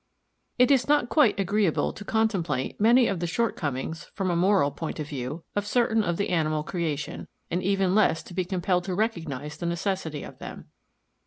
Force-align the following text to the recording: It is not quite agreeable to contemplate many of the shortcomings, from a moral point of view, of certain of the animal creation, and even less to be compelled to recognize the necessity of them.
It 0.57 0.71
is 0.71 0.87
not 0.87 1.09
quite 1.09 1.39
agreeable 1.39 1.93
to 1.93 2.03
contemplate 2.03 2.81
many 2.81 3.05
of 3.07 3.19
the 3.19 3.27
shortcomings, 3.27 4.05
from 4.15 4.31
a 4.31 4.35
moral 4.35 4.71
point 4.71 4.99
of 4.99 5.07
view, 5.07 5.43
of 5.55 5.67
certain 5.67 6.03
of 6.03 6.17
the 6.17 6.31
animal 6.31 6.63
creation, 6.63 7.27
and 7.51 7.61
even 7.61 7.93
less 7.93 8.23
to 8.23 8.33
be 8.33 8.43
compelled 8.43 8.85
to 8.85 8.95
recognize 8.95 9.57
the 9.57 9.67
necessity 9.67 10.23
of 10.23 10.39
them. 10.39 10.69